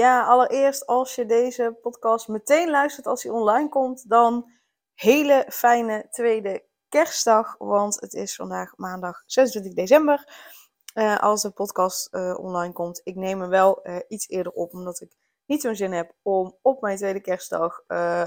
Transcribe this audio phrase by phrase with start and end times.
[0.00, 4.50] Ja, allereerst als je deze podcast meteen luistert als hij online komt, dan
[4.94, 10.48] hele fijne tweede kerstdag, want het is vandaag maandag 26 december.
[10.94, 13.00] Uh, als de podcast uh, online komt.
[13.04, 16.56] Ik neem hem wel uh, iets eerder op, omdat ik niet zo'n zin heb om
[16.62, 17.82] op mijn tweede kerstdag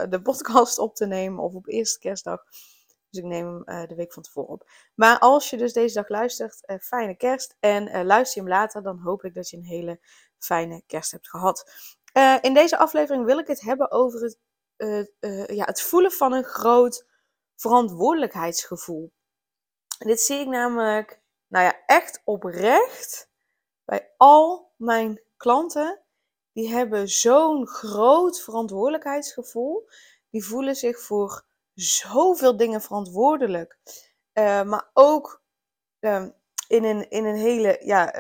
[0.10, 2.44] de podcast op te nemen of op eerste kerstdag.
[3.10, 4.70] Dus ik neem hem de week van tevoren op.
[4.96, 7.56] Maar als je dus deze dag luistert, fijne kerst.
[7.60, 10.00] En luister je hem later, dan hoop ik dat je een hele
[10.44, 11.72] fijne kerst hebt gehad.
[12.18, 14.40] Uh, in deze aflevering wil ik het hebben over het,
[15.20, 17.06] uh, ja, het voelen van een groot
[17.56, 19.14] verantwoordelijkheidsgevoel.
[19.98, 23.30] En dit zie ik namelijk, nou ja, echt oprecht
[23.86, 26.02] bij al mijn klanten.
[26.52, 29.90] Die hebben zo'n groot verantwoordelijkheidsgevoel.
[30.30, 33.78] Die voelen zich voor zoveel dingen verantwoordelijk.
[34.34, 35.44] maar ook
[36.00, 36.30] ehm,
[36.68, 38.14] in, een, in een hele ja,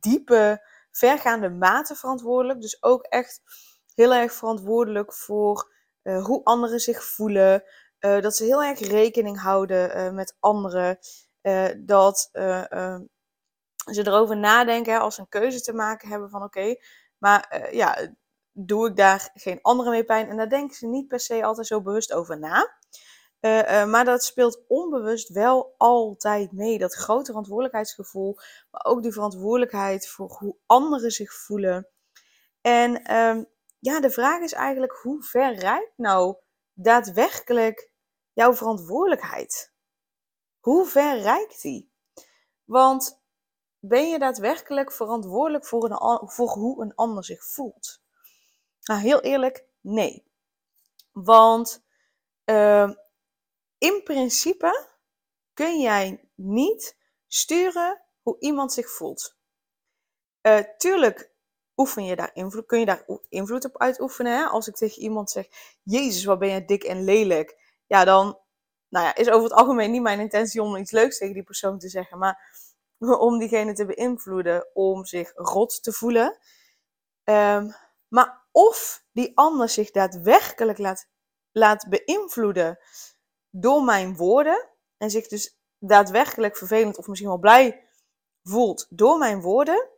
[0.00, 2.60] diepe vergaande mate verantwoordelijk.
[2.60, 3.42] Dus ook echt
[3.94, 7.62] heel erg verantwoordelijk voor uh, hoe anderen zich voelen.
[8.00, 10.98] Uh, dat ze heel erg rekening houden uh, met anderen.
[11.78, 12.28] dat
[13.84, 16.76] ze erover nadenken als ze een keuze te maken hebben van oké,
[17.18, 18.14] maar ja,
[18.52, 20.28] doe ik daar geen anderen mee pijn?
[20.28, 22.76] En daar denken ze niet per se altijd zo bewust over na.
[23.44, 26.78] Uh, uh, maar dat speelt onbewust wel altijd mee.
[26.78, 28.36] Dat grote verantwoordelijkheidsgevoel,
[28.70, 31.88] maar ook die verantwoordelijkheid voor hoe anderen zich voelen.
[32.60, 33.44] En uh,
[33.78, 36.36] ja, de vraag is eigenlijk: hoe ver reikt nou
[36.72, 37.90] daadwerkelijk
[38.32, 39.72] jouw verantwoordelijkheid?
[40.60, 41.92] Hoe ver reikt die?
[42.64, 43.22] Want
[43.78, 48.02] ben je daadwerkelijk verantwoordelijk voor, een, voor hoe een ander zich voelt?
[48.80, 50.26] Nou, heel eerlijk, nee.
[51.12, 51.84] Want
[52.44, 52.90] uh,
[53.84, 54.88] in principe
[55.52, 56.96] kun jij niet
[57.26, 59.36] sturen hoe iemand zich voelt.
[60.42, 61.32] Uh, tuurlijk
[61.76, 64.36] oefen je daar invloed, kun je daar invloed op uitoefenen.
[64.36, 64.44] Hè?
[64.44, 65.46] Als ik tegen iemand zeg,
[65.82, 67.80] Jezus, wat ben jij dik en lelijk.
[67.86, 68.38] Ja, dan
[68.88, 71.78] nou ja, is over het algemeen niet mijn intentie om iets leuks tegen die persoon
[71.78, 72.18] te zeggen.
[72.18, 72.56] Maar
[73.26, 76.38] om diegene te beïnvloeden om zich rot te voelen.
[77.24, 77.74] Um,
[78.08, 81.08] maar of die ander zich daadwerkelijk laat,
[81.52, 82.78] laat beïnvloeden
[83.56, 87.88] door mijn woorden en zich dus daadwerkelijk vervelend of misschien wel blij
[88.42, 89.88] voelt door mijn woorden,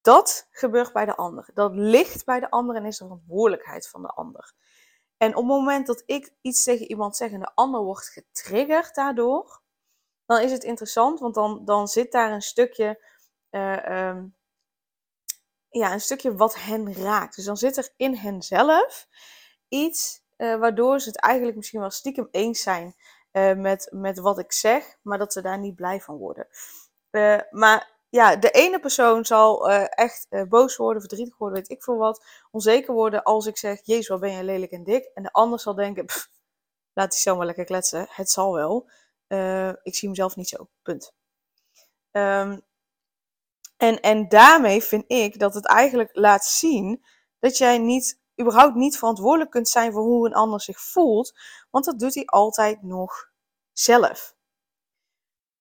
[0.00, 1.50] dat gebeurt bij de ander.
[1.54, 4.54] Dat ligt bij de ander en is de verantwoordelijkheid van de ander.
[5.16, 8.94] En op het moment dat ik iets tegen iemand zeg en de ander wordt getriggerd
[8.94, 9.62] daardoor,
[10.26, 13.04] dan is het interessant, want dan, dan zit daar een stukje,
[13.50, 14.36] uh, um,
[15.68, 17.36] ja, een stukje wat hen raakt.
[17.36, 19.08] Dus dan zit er in henzelf
[19.68, 22.94] iets uh, waardoor ze het eigenlijk misschien wel stiekem eens zijn
[23.32, 26.46] uh, met, met wat ik zeg, maar dat ze daar niet blij van worden.
[27.10, 31.96] Uh, maar ja, de ene persoon zal echt boos worden, verdrietig worden, weet ik veel
[31.96, 35.10] wat, onzeker worden als ik zeg, jezus, wat ben je lelijk en dik.
[35.14, 36.04] En de ander zal denken,
[36.92, 38.90] laat die zomaar lekker kletsen, het zal wel.
[39.82, 41.12] ik zie mezelf niet zo, punt.
[42.12, 42.66] Um,
[43.78, 47.04] en, en daarmee vind ik dat het eigenlijk laat zien
[47.38, 51.38] dat jij niet überhaupt niet verantwoordelijk kunt zijn voor hoe een ander zich voelt,
[51.70, 53.30] want dat doet hij altijd nog
[53.72, 54.36] zelf.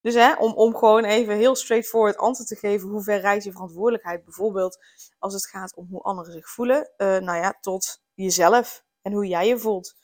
[0.01, 3.51] Dus hè, om, om gewoon even heel straightforward antwoord te geven, hoe ver reikt je
[3.51, 4.23] verantwoordelijkheid?
[4.23, 4.77] Bijvoorbeeld
[5.19, 9.27] als het gaat om hoe anderen zich voelen, uh, nou ja, tot jezelf en hoe
[9.27, 9.95] jij je voelt.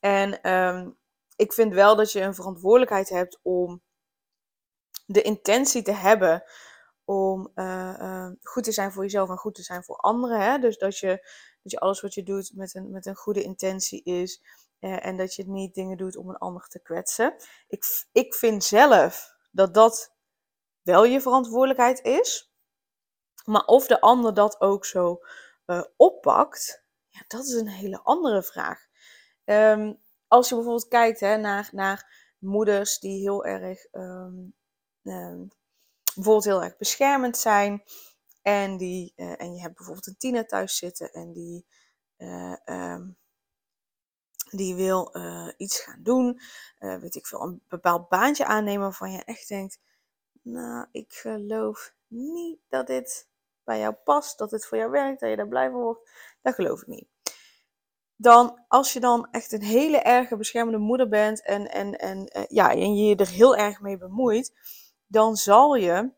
[0.00, 0.98] En um,
[1.36, 3.82] ik vind wel dat je een verantwoordelijkheid hebt om
[5.06, 6.42] de intentie te hebben
[7.04, 10.40] om uh, uh, goed te zijn voor jezelf en goed te zijn voor anderen.
[10.40, 10.58] Hè?
[10.58, 11.28] Dus dat je
[11.62, 14.42] dat je alles wat je doet met een, met een goede intentie is.
[14.78, 17.34] Eh, en dat je niet dingen doet om een ander te kwetsen.
[17.68, 20.14] Ik, ik vind zelf dat dat
[20.82, 22.52] wel je verantwoordelijkheid is.
[23.44, 25.20] Maar of de ander dat ook zo
[25.66, 28.86] uh, oppakt, ja, dat is een hele andere vraag.
[29.44, 34.54] Um, als je bijvoorbeeld kijkt hè, naar, naar moeders die heel erg, um,
[35.02, 35.48] um,
[36.14, 37.82] bijvoorbeeld heel erg beschermend zijn.
[38.42, 41.66] En, die, uh, en je hebt bijvoorbeeld een tiener thuis zitten en die,
[42.18, 43.16] uh, um,
[44.50, 46.40] die wil uh, iets gaan doen.
[46.78, 49.78] weet ik veel, een bepaald baantje aannemen waarvan je echt denkt,
[50.42, 53.28] nou, ik geloof niet dat dit
[53.64, 56.10] bij jou past, dat dit voor jou werkt, dat je daar blij van wordt.
[56.42, 57.08] Dat geloof ik niet.
[58.16, 62.44] Dan, als je dan echt een hele erge beschermende moeder bent en, en, en, eh,
[62.48, 64.52] ja, en je je er heel erg mee bemoeit,
[65.06, 66.12] dan zal je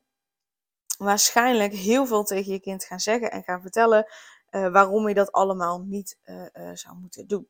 [0.99, 4.07] waarschijnlijk heel veel tegen je kind gaan zeggen en gaan vertellen
[4.51, 7.49] uh, waarom je dat allemaal niet uh, uh, zou moeten doen.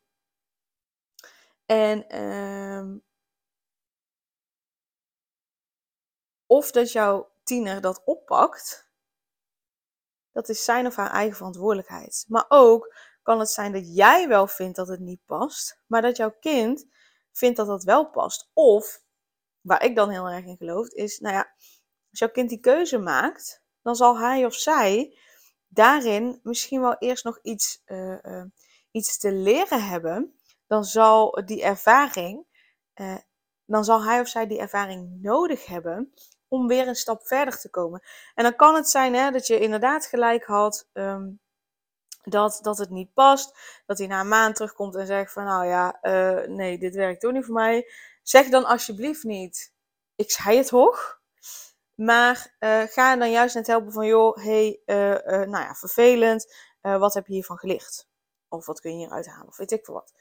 [1.67, 2.99] En ehm,
[6.47, 8.91] of dat jouw tiener dat oppakt,
[10.31, 12.25] dat is zijn of haar eigen verantwoordelijkheid.
[12.29, 16.17] Maar ook kan het zijn dat jij wel vindt dat het niet past, maar dat
[16.17, 16.87] jouw kind
[17.33, 18.51] vindt dat dat wel past.
[18.53, 19.03] Of,
[19.61, 21.55] waar ik dan heel erg in geloof, is, nou ja,
[22.13, 25.19] als jouw kind die keuze maakt, dan zal hij of zij
[25.69, 28.45] daarin misschien wel eerst nog iets, uh, uh,
[28.91, 30.35] iets te leren hebben.
[30.67, 32.47] Dan zal die ervaring,
[32.95, 33.17] uh,
[33.65, 36.13] dan zal hij of zij die ervaring nodig hebben
[36.49, 38.03] om weer een stap verder te komen.
[38.35, 40.89] En dan kan het zijn hè, dat je inderdaad gelijk had.
[40.93, 41.41] Um,
[42.23, 43.81] dat, dat het niet past.
[43.87, 45.99] Dat hij na een maand terugkomt en zegt van nou ja,
[46.47, 47.91] nee, dit werkt toch niet voor mij.
[48.23, 49.73] Zeg dan alsjeblieft niet,
[50.15, 51.22] ik zei het toch.
[51.95, 54.97] Maar uh, ga dan juist net helpen van joh, hey, uh,
[55.27, 56.55] nou ja, vervelend.
[56.81, 58.09] wat heb je hiervan geleerd?
[58.49, 59.49] Of wat kun je hieruit halen?
[59.49, 60.13] Of weet ik veel wat.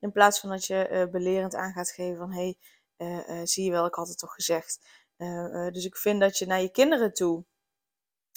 [0.00, 2.58] In plaats van dat je belerend aan gaat geven van hey,
[3.44, 4.80] zie je wel, ik had het toch gezegd.
[5.72, 7.44] dus ik vind dat je naar je kinderen toe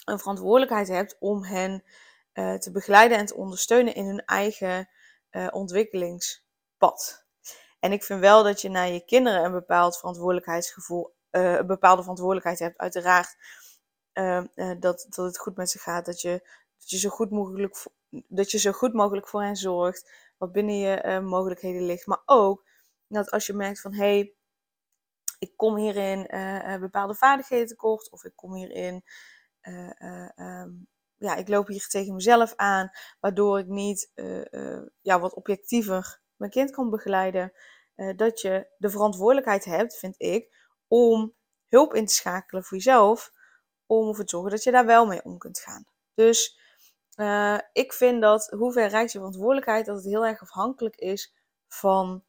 [0.04, 1.84] een verantwoordelijkheid hebt om hen
[2.32, 4.88] te begeleiden en te ondersteunen in hun eigen
[5.50, 7.24] ontwikkelingspad.
[7.80, 12.00] En ik vind wel dat je naar je kinderen een bepaald verantwoordelijkheidsgevoel, uh, een bepaalde
[12.00, 12.78] verantwoordelijkheid hebt.
[12.78, 13.36] Uiteraard
[14.78, 16.48] dat, dat het goed met ze gaat, dat je,
[16.78, 17.86] dat je, zo, goed mogelijk,
[18.28, 22.06] dat je zo goed mogelijk voor hen zorgt, wat binnen je mogelijkheden ligt.
[22.06, 22.64] Maar ook
[23.08, 24.34] dat als je merkt van hey,
[25.38, 26.22] ik kom hierin
[26.80, 29.04] bepaalde vaardigheden tekort, of ik kom hierin
[30.36, 32.90] um, ja, ik loop hier tegen mezelf aan,
[33.20, 34.10] waardoor ik niet
[35.00, 37.52] ja, wat objectiever mijn kind kan begeleiden.
[38.16, 41.34] Dat je de verantwoordelijkheid hebt, vind ik, om
[41.68, 43.32] hulp in te schakelen voor jezelf,
[43.86, 45.86] om ervoor te zorgen dat je daar wel mee om kunt gaan.
[46.14, 46.58] Dus
[47.72, 51.34] ik vind dat, hoe ver reikt je verantwoordelijkheid, dat het heel erg afhankelijk is
[51.68, 52.24] van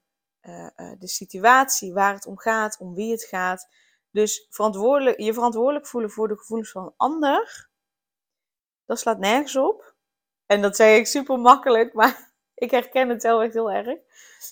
[0.98, 3.68] de situatie, waar het om gaat, om wie het gaat.
[4.12, 7.70] Dus verantwoordelijk, je verantwoordelijk voelen voor de gevoelens van een ander,
[8.86, 9.96] dat slaat nergens op.
[10.46, 12.31] En dat zeg ik super makkelijk, maar
[12.62, 14.00] ik herken het wel echt heel erg.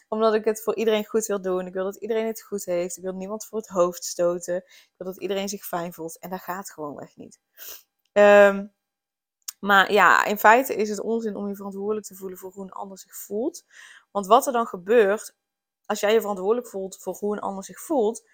[0.07, 1.67] Omdat ik het voor iedereen goed wil doen.
[1.67, 2.97] Ik wil dat iedereen het goed heeft.
[2.97, 4.55] Ik wil niemand voor het hoofd stoten.
[4.55, 6.19] Ik wil dat iedereen zich fijn voelt.
[6.19, 7.39] En dat gaat gewoon echt niet.
[8.11, 8.73] Um,
[9.59, 12.71] maar ja, in feite is het onzin om je verantwoordelijk te voelen voor hoe een
[12.71, 13.65] ander zich voelt.
[14.11, 15.35] Want wat er dan gebeurt,
[15.85, 18.29] als jij je verantwoordelijk voelt voor hoe een ander zich voelt,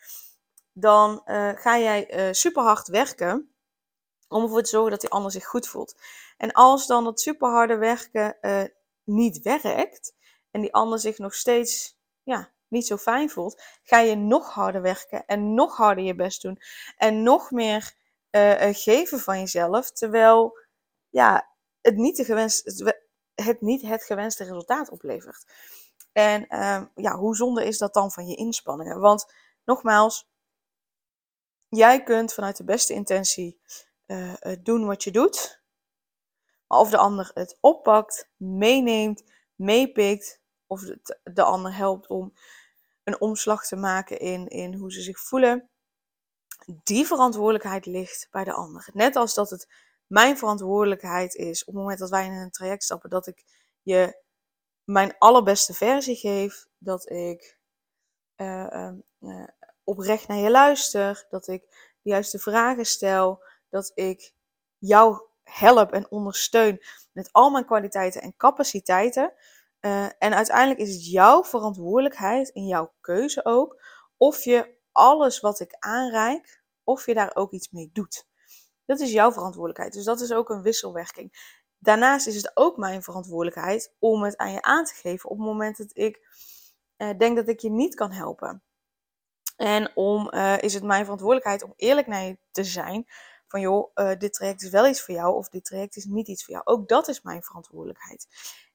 [0.74, 3.56] dan uh, ga jij uh, super hard werken
[4.28, 5.96] om ervoor te zorgen dat die ander zich goed voelt.
[6.38, 8.64] En als dan dat superharde werken uh,
[9.06, 10.14] niet werkt
[10.52, 14.82] en die ander zich nog steeds ja, niet zo fijn voelt, ga je nog harder
[14.82, 16.62] werken en nog harder je best doen
[16.98, 17.94] en nog meer
[18.32, 20.58] uh, geven van jezelf, terwijl
[21.10, 23.04] ja, het, niet de
[23.36, 25.46] het niet het gewenste resultaat oplevert.
[26.12, 29.00] En uh, ja, hoe zonde is dat dan van je inspanningen?
[29.00, 29.34] Want
[29.66, 30.30] nogmaals,
[31.68, 33.60] jij kunt vanuit de beste intentie
[34.06, 34.34] uh,
[34.64, 35.64] doen wat je doet.
[36.80, 39.24] Of de ander het oppakt, meeneemt,
[39.56, 40.82] meepikt, of
[41.24, 42.34] de ander helpt om
[43.04, 45.70] een omslag te maken in, in hoe ze zich voelen.
[46.84, 48.90] Die verantwoordelijkheid ligt bij de ander.
[48.94, 49.68] Net als dat het
[50.08, 53.44] mijn verantwoordelijkheid is op het moment dat wij in een traject stappen, dat ik
[53.82, 54.24] je
[54.84, 57.58] mijn allerbeste versie geef, dat ik
[58.36, 59.48] uh, uh,
[59.84, 61.62] oprecht naar je luister, dat ik
[62.02, 64.34] de juiste vragen stel, dat ik
[64.78, 69.34] jou help en ondersteun met al mijn kwaliteiten en capaciteiten.
[69.82, 73.82] Uh, en uiteindelijk is het jouw verantwoordelijkheid en jouw keuze ook
[74.18, 78.28] of je alles wat ik aanreik, of je daar ook iets mee doet.
[78.86, 79.94] Dat is jouw verantwoordelijkheid.
[79.94, 81.54] Dus dat is ook een wisselwerking.
[81.78, 85.46] Daarnaast is het ook mijn verantwoordelijkheid om het aan je aan te geven op het
[85.46, 86.20] moment dat ik
[86.98, 88.64] uh, denk dat ik je niet kan helpen.
[89.56, 93.08] En om, uh, is het mijn verantwoordelijkheid om eerlijk naar je te zijn
[93.56, 96.28] van joh, uh, dit traject is wel iets voor jou of dit traject is niet
[96.28, 96.66] iets voor jou.
[96.66, 98.28] Ook dat is mijn verantwoordelijkheid.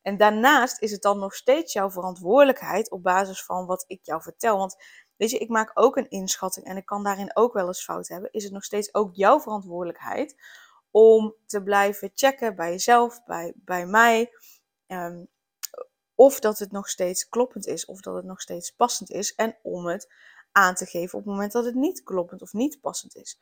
[0.02, 4.22] En daarnaast is het dan nog steeds jouw verantwoordelijkheid op basis van wat ik jou
[4.22, 4.56] vertel.
[4.58, 4.76] Want
[5.16, 8.08] weet je, ik maak ook een inschatting en ik kan daarin ook wel eens fout
[8.08, 8.32] hebben.
[8.32, 10.36] Is het nog steeds ook jouw verantwoordelijkheid
[10.90, 14.30] om te blijven checken bij jezelf, bij, bij mij.
[14.86, 15.28] Um,
[16.14, 19.34] of dat het nog steeds kloppend is, of dat het nog steeds passend is.
[19.34, 20.12] En om het
[20.52, 23.38] aan te geven op het moment dat het niet kloppend of niet passend is.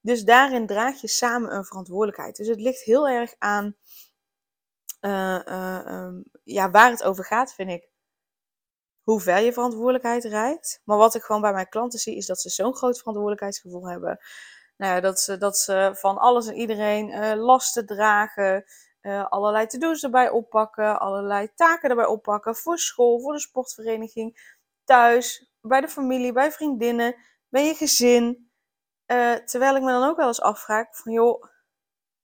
[0.00, 2.36] Dus daarin draag je samen een verantwoordelijkheid.
[2.36, 3.76] Dus het ligt heel erg aan
[5.00, 7.88] eh, eh, ehm, ja, waar het over gaat, vind ik
[9.02, 10.80] hoe ver je verantwoordelijkheid reikt.
[10.84, 14.18] Maar wat ik gewoon bij mijn klanten zie, is dat ze zo'n groot verantwoordelijkheidsgevoel hebben.
[14.76, 18.64] Nou ja, dat, ze, dat ze van alles en iedereen uh, lasten dragen,
[19.28, 22.56] allerlei to-do's erbij oppakken, allerlei taken erbij oppakken.
[22.56, 27.16] Voor school, voor de sportvereniging, thuis, bij de familie, bij vriendinnen,
[27.48, 28.47] bij je gezin.
[29.44, 31.44] Terwijl ik me dan ook wel eens afvraag van joh,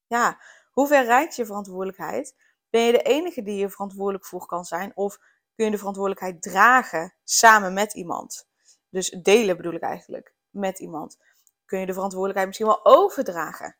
[0.06, 2.36] ja, hoe ver reikt je verantwoordelijkheid?
[2.70, 4.92] Ben je de enige die je verantwoordelijk voor kan zijn?
[4.94, 5.18] Of
[5.54, 8.48] kun je de verantwoordelijkheid dragen samen met iemand?
[8.88, 11.18] Dus delen bedoel ik eigenlijk met iemand.
[11.64, 13.76] Kun je de verantwoordelijkheid misschien wel overdragen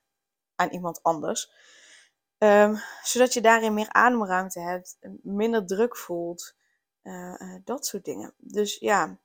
[0.55, 1.53] aan iemand anders?
[2.39, 6.55] Um, zodat je daarin meer ademruimte hebt, minder druk voelt,
[7.03, 8.35] uh, uh, dat soort dingen.
[8.37, 9.19] Dus ja,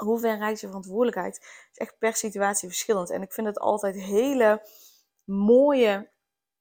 [0.00, 1.38] hoe ver reikt je verantwoordelijkheid?
[1.72, 3.10] is echt per situatie verschillend.
[3.10, 4.66] En ik vind het altijd hele
[5.24, 6.10] mooie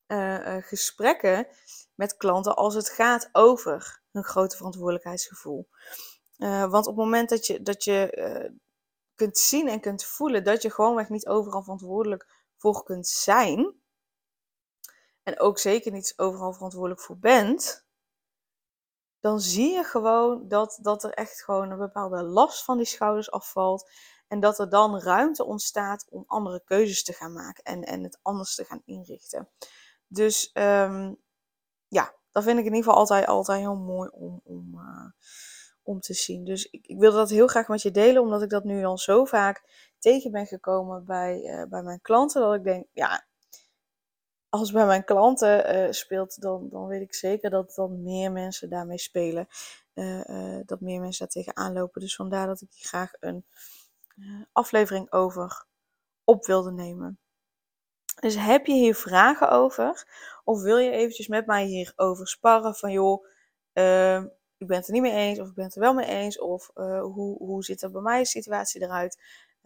[0.08, 1.48] uh, gesprekken
[1.96, 5.70] met klanten als het gaat over een grote verantwoordelijkheidsgevoel.
[6.38, 8.54] Uh, want op het moment dat je, dat je
[9.16, 12.28] kunt zien en kunt voelen dat je gewoonweg niet overal verantwoordelijk
[12.58, 13.84] voor kunt zijn,
[15.24, 17.85] en ook zeker niet overal verantwoordelijk voor bent,
[19.26, 23.32] dan zie je gewoon dat, dat er echt gewoon een bepaalde last van die schouders
[23.32, 23.90] afvalt.
[24.28, 28.20] En dat er dan ruimte ontstaat om andere keuzes te gaan maken en, en het
[28.22, 29.50] anders te gaan inrichten.
[30.08, 31.18] Dus um,
[31.88, 35.10] ja, dat vind ik in ieder geval altijd, altijd heel mooi om, om, uh,
[35.84, 36.44] om te zien.
[36.44, 38.98] Dus ik, ik wilde dat heel graag met je delen, omdat ik dat nu al
[38.98, 39.64] zo vaak
[40.00, 42.42] tegen ben gekomen bij, uh, bij mijn klanten.
[42.42, 43.26] Dat ik denk, ja,
[44.60, 48.70] als bij mijn klanten uh, speelt, dan, dan weet ik zeker dat dan meer mensen
[48.70, 49.48] daarmee spelen.
[50.66, 52.02] dat meer mensen daar tegenaan lopen.
[52.02, 53.46] Dus vandaar dat ik hier graag een
[54.52, 55.66] aflevering over
[56.24, 57.20] op wilde nemen.
[58.20, 60.08] Dus heb je hier vragen over?
[60.44, 63.26] Of wil je eventjes met mij hierover sparren van joh,
[64.58, 66.40] ik ben het er niet mee eens of ik ben het er wel mee eens
[66.40, 66.72] of
[67.02, 69.20] hoe, hoe ziet er bij mij de situatie eruit?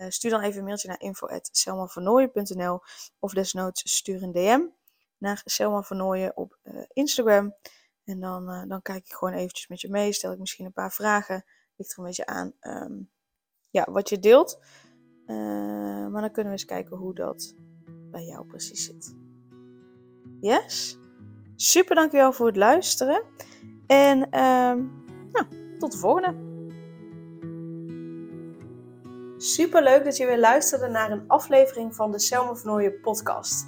[0.08, 2.80] Stuur dan even een mailtje naar info.selmavernooien.nl
[3.20, 4.62] of desnoods stuur een DM
[5.20, 6.58] naar Selma Vernooien op
[6.94, 7.56] Instagram.
[8.04, 10.92] En dan, dan kijk ik gewoon eventjes met je mee, stel ik misschien een paar
[10.92, 11.46] vragen,
[11.76, 13.12] ligt er een beetje aan um,
[13.70, 14.60] ja, wat je deelt.
[15.26, 17.56] maar dan kunnen we eens kijken hoe dat
[18.12, 19.16] bij jou precies zit.
[20.42, 20.98] Yes?
[21.56, 23.24] Super dankjewel voor het luisteren.
[23.88, 26.48] En um, nou, tot de volgende.
[29.38, 33.68] Super leuk dat je weer luisterde naar een aflevering van de Selma Vernooien podcast.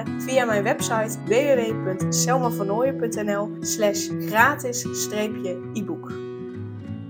[0.17, 6.20] via mijn website www.selmavernooien.nl slash gratis-e-book.